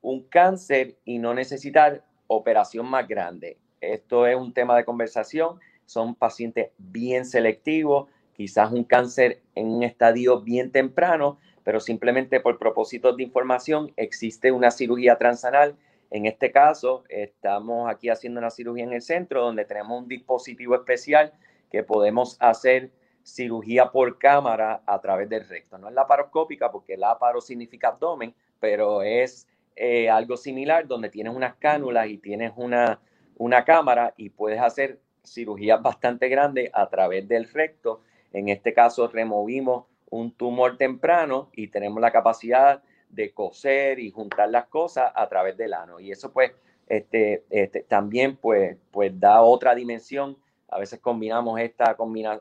[0.00, 3.58] un cáncer y no necesitar operación más grande.
[3.80, 5.58] Esto es un tema de conversación.
[5.86, 12.58] Son pacientes bien selectivos, quizás un cáncer en un estadio bien temprano, pero simplemente por
[12.58, 15.76] propósitos de información existe una cirugía transanal.
[16.10, 20.74] En este caso, estamos aquí haciendo una cirugía en el centro donde tenemos un dispositivo
[20.74, 21.32] especial
[21.70, 22.90] que podemos hacer
[23.28, 25.78] cirugía por cámara a través del recto.
[25.78, 31.54] No es laparoscópica porque laparo significa abdomen, pero es eh, algo similar donde tienes unas
[31.56, 33.00] cánulas y tienes una,
[33.36, 38.00] una cámara y puedes hacer cirugías bastante grandes a través del recto.
[38.32, 44.50] En este caso removimos un tumor temprano y tenemos la capacidad de coser y juntar
[44.50, 46.00] las cosas a través del ano.
[46.00, 46.52] Y eso pues
[46.88, 50.36] este, este, también pues, pues da otra dimensión
[50.68, 51.96] a veces combinamos esta,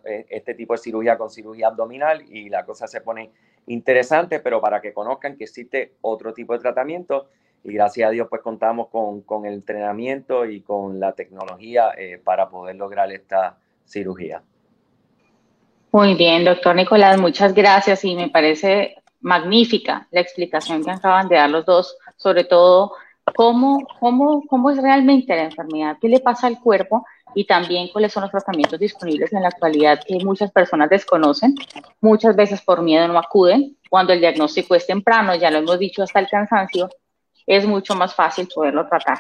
[0.06, 3.32] eh, este tipo de cirugía con cirugía abdominal y la cosa se pone
[3.68, 7.30] interesante, pero para que conozcan que existe otro tipo de tratamiento
[7.63, 12.50] y gracias a Dios pues contamos con, el entrenamiento y con la tecnología eh, para
[12.50, 14.42] poder lograr esta cirugía.
[15.92, 21.38] Muy bien, doctor Nicolás, muchas gracias y me parece magnífica la explicación que acaban de
[21.38, 22.94] dar los dos, sobre todo
[23.36, 28.13] cómo, cómo, cómo es realmente la enfermedad, qué le pasa al cuerpo y también cuáles
[28.13, 31.56] son los tratamientos disponibles en la actualidad que muchas personas desconocen,
[32.02, 33.78] muchas veces por miedo no acuden.
[33.90, 36.90] Cuando el diagnóstico es temprano, ya lo hemos dicho hasta el cansancio,
[37.46, 39.20] es mucho más fácil poderlo tratar.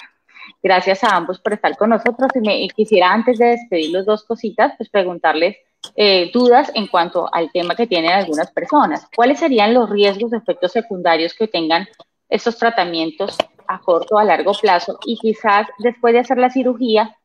[0.61, 4.73] Gracias a ambos por estar con nosotros y me quisiera antes de despedirlos dos cositas,
[4.77, 5.57] pues preguntarles
[5.95, 9.07] eh, dudas en cuanto al tema que tienen algunas personas.
[9.15, 11.87] ¿Cuáles serían los riesgos, efectos secundarios que tengan
[12.29, 14.97] estos tratamientos a corto o a largo plazo?
[15.05, 17.15] Y quizás después de hacer la cirugía,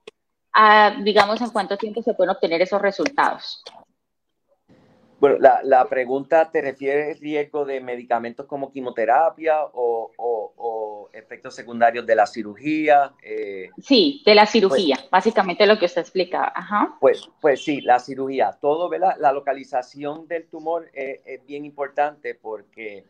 [1.03, 3.63] digamos, en cuánto tiempo se pueden obtener esos resultados.
[5.23, 12.17] Bueno, la, pregunta te refiere al riesgo de medicamentos como quimioterapia o, efectos secundarios de
[12.17, 13.13] la cirugía.
[13.23, 16.53] Eh, sí, de la cirugía, pues básicamente lo que usted explica.
[16.53, 16.97] Ajá.
[17.01, 18.59] Pues, pues sí, la cirugía.
[18.61, 19.15] Todo, ¿verdad?
[19.21, 23.05] La localización del tumor es, bien importante porque,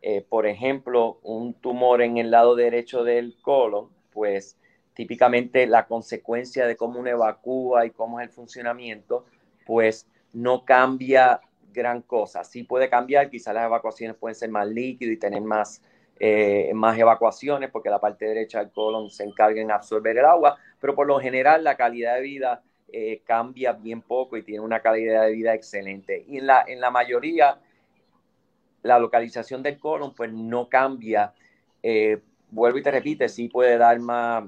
[0.00, 4.56] eh, por ejemplo, un tumor en el lado derecho del colon, pues
[4.94, 9.24] típicamente la consecuencia de cómo uno evacúa y cómo es el funcionamiento,
[9.66, 11.40] pues no cambia
[11.72, 12.44] gran cosa.
[12.44, 15.82] Sí puede cambiar, quizás las evacuaciones pueden ser más líquidas y tener más,
[16.18, 20.58] eh, más evacuaciones porque la parte derecha del colon se encarga en absorber el agua,
[20.80, 24.80] pero por lo general la calidad de vida eh, cambia bien poco y tiene una
[24.80, 26.24] calidad de vida excelente.
[26.26, 27.58] Y en la, en la mayoría,
[28.82, 31.32] la localización del colon pues no cambia.
[31.82, 34.44] Eh, vuelvo y te repite, sí puede dar más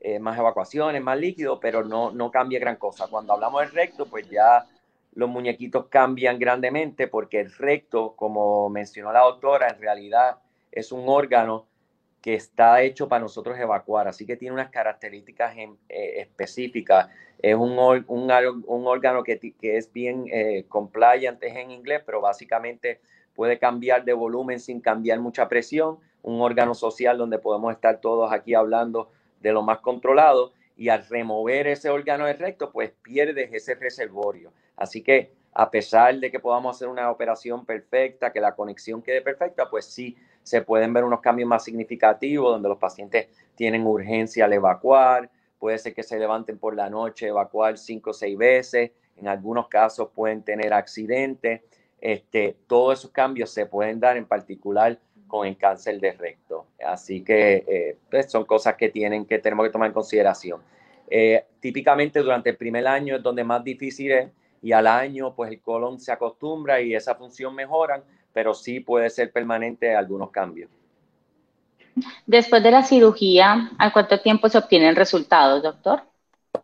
[0.00, 3.06] eh, más evacuaciones, más líquido, pero no, no cambia gran cosa.
[3.08, 4.66] Cuando hablamos del recto, pues ya
[5.14, 10.36] los muñequitos cambian grandemente porque el recto, como mencionó la doctora, en realidad
[10.72, 11.66] es un órgano
[12.20, 17.08] que está hecho para nosotros evacuar, así que tiene unas características eh, específicas.
[17.42, 23.00] Es un, un, órgano que, es bien eh, compliant, en inglés, pero básicamente
[23.34, 25.98] puede cambiar de volumen sin cambiar mucha presión.
[26.22, 29.10] Un órgano social donde podemos estar todos aquí hablando
[29.40, 34.52] de lo más controlado y al remover ese órgano de recto, pues pierdes ese reservorio.
[34.76, 39.20] Así que a pesar de que podamos hacer una operación perfecta, que la conexión quede
[39.20, 44.44] perfecta, pues sí se pueden ver unos cambios más significativos donde los pacientes tienen urgencia
[44.44, 48.92] al evacuar, puede ser que se levanten por la noche, evacuar cinco o seis veces,
[49.16, 51.60] en algunos casos pueden tener accidentes.
[52.00, 54.98] Este, todos esos cambios se pueden dar en particular
[55.30, 56.66] con el cáncer de recto.
[56.84, 60.60] Así que eh, pues, son cosas que, tienen, que tenemos que tomar en consideración.
[61.08, 64.28] Eh, típicamente durante el primer año es donde más difícil es
[64.62, 68.02] y al año pues el colon se acostumbra y esa función mejora,
[68.32, 70.70] pero sí puede ser permanente algunos cambios.
[72.26, 76.02] Después de la cirugía, ¿a cuánto tiempo se obtienen resultados, doctor?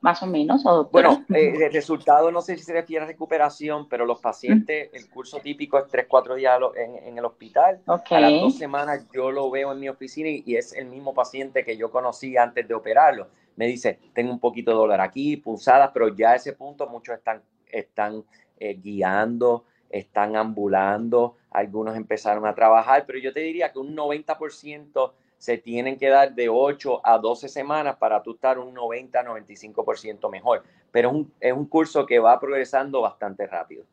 [0.01, 0.63] Más o menos.
[0.91, 5.09] bueno, eh, el resultado no sé si se refiere a recuperación, pero los pacientes, el
[5.09, 7.81] curso típico es 3-4 días en, el hospital.
[7.87, 11.65] A las dos semanas yo lo veo en mi oficina y, es el mismo paciente
[11.65, 13.29] que yo conocí antes de operarlo.
[13.57, 17.17] Me dice, tengo un poquito de dolor aquí, pulsadas, pero ya a ese punto muchos
[17.17, 18.25] están, están
[18.59, 25.13] eh, guiando, están ambulando, algunos empezaron a trabajar, pero yo te diría que un 90%
[25.39, 30.65] se tienen que dar de 8 a 12 semanas para tú estar un 90-95% mejor.
[30.91, 33.85] Pero es un, es un curso que va progresando bastante rápido.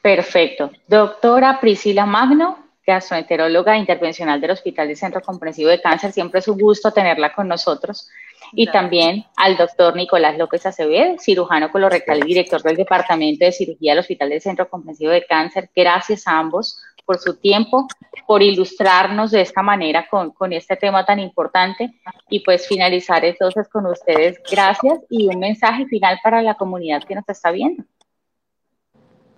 [0.00, 0.70] Perfecto.
[0.86, 6.58] Doctora Priscila Magno, gastroenteróloga intervencional del Hospital de Centro Comprensivo de Cáncer, siempre es un
[6.58, 8.08] gusto tenerla con nosotros.
[8.52, 13.92] Y también al doctor Nicolás López Acevedo, cirujano colorectal y director del Departamento de Cirugía
[13.92, 15.68] del Hospital del Centro Comprensivo de Cáncer.
[15.74, 17.88] Gracias a ambos por su tiempo,
[18.26, 21.90] por ilustrarnos de esta manera con, con este tema tan importante
[22.28, 24.38] y pues finalizar entonces con ustedes.
[24.50, 27.82] Gracias y un mensaje final para la comunidad que nos está viendo.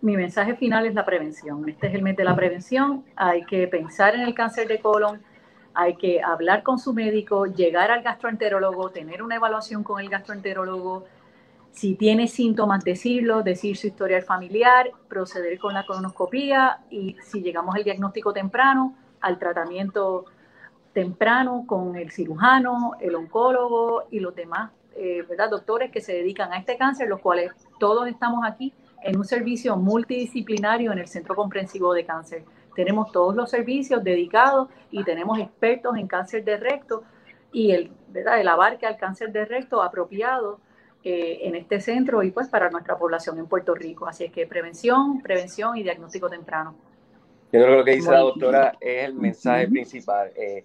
[0.01, 1.69] Mi mensaje final es la prevención.
[1.69, 3.05] Este es el mes de la prevención.
[3.15, 5.23] Hay que pensar en el cáncer de colon,
[5.73, 11.05] hay que hablar con su médico, llegar al gastroenterólogo, tener una evaluación con el gastroenterólogo,
[11.73, 17.75] si tiene síntomas, decirlo, decir su historial familiar, proceder con la colonoscopía y si llegamos
[17.75, 20.25] al diagnóstico temprano, al tratamiento
[20.93, 25.49] temprano con el cirujano, el oncólogo y los demás eh, ¿verdad?
[25.49, 29.77] doctores que se dedican a este cáncer, los cuales todos estamos aquí en un servicio
[29.77, 32.45] multidisciplinario en el Centro Comprensivo de Cáncer.
[32.75, 37.05] Tenemos todos los servicios dedicados y tenemos expertos en cáncer de recto
[37.53, 38.41] y el, ¿verdad?
[38.41, 40.61] el abarque al cáncer de recto apropiado
[41.03, 44.07] eh, en este centro y pues para nuestra población en Puerto Rico.
[44.07, 46.75] Así es que prevención, prevención y diagnóstico temprano.
[47.53, 50.31] Yo creo que lo que dice la doctora es el mensaje principal.
[50.37, 50.65] Eh,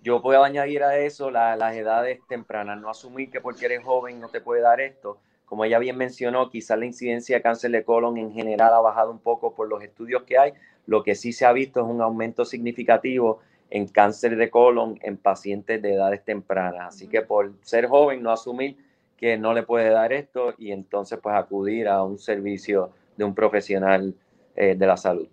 [0.00, 4.28] yo puedo añadir a eso las edades tempranas, no asumir que porque eres joven no
[4.28, 5.18] te puede dar esto.
[5.44, 9.10] Como ella bien mencionó, quizás la incidencia de cáncer de colon en general ha bajado
[9.10, 10.52] un poco por los estudios que hay.
[10.86, 13.40] Lo que sí se ha visto es un aumento significativo
[13.70, 16.94] en cáncer de colon en pacientes de edades tempranas.
[16.94, 18.76] Así que por ser joven, no asumir
[19.18, 23.34] que no le puede dar esto y entonces pues acudir a un servicio de un
[23.34, 24.14] profesional
[24.54, 25.26] eh, de la salud.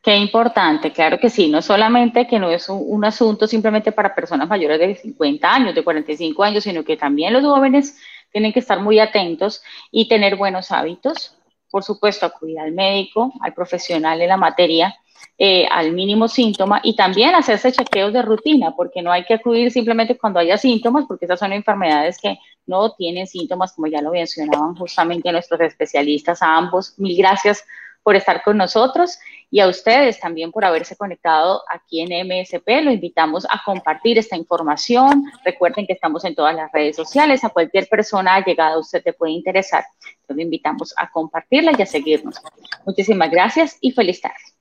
[0.00, 4.46] Qué importante, claro que sí, no solamente que no es un, asunto simplemente para personas
[4.46, 7.98] mayores de 50 años, de 45 años, sino que también los jóvenes
[8.30, 11.38] tienen que estar muy atentos y tener buenos hábitos.
[11.70, 14.94] Por supuesto, acudir al médico, al profesional en la materia,
[15.36, 19.70] eh, al mínimo síntoma y también hacerse chequeos de rutina, porque no hay que acudir
[19.70, 24.10] simplemente cuando haya síntomas, porque esas son enfermedades que no tienen síntomas, como ya lo
[24.10, 26.94] mencionaban justamente nuestros especialistas, a ambos.
[26.98, 27.64] Mil gracias
[28.04, 29.18] por estar con nosotros
[29.50, 32.82] y a ustedes también por haberse conectado aquí en MSP.
[32.82, 35.24] Lo invitamos a compartir esta información.
[35.44, 37.42] Recuerden que estamos en todas las redes sociales.
[37.44, 39.84] A cualquier persona llegada a usted te puede interesar.
[40.28, 42.36] Lo invitamos a compartirla y a seguirnos.
[42.84, 44.53] Muchísimas gracias y feliz tarde.